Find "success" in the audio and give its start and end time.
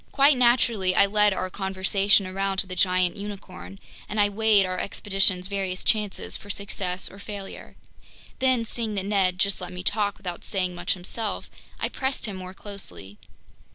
6.49-7.07